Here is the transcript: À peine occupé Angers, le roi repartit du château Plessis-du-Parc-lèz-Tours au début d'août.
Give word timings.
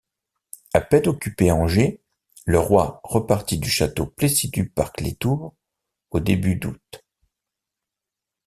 À 0.73 0.81
peine 0.81 1.05
occupé 1.07 1.51
Angers, 1.51 2.01
le 2.47 2.57
roi 2.57 3.01
repartit 3.03 3.59
du 3.59 3.69
château 3.69 4.07
Plessis-du-Parc-lèz-Tours 4.07 5.53
au 6.09 6.19
début 6.19 6.55
d'août. 6.55 7.05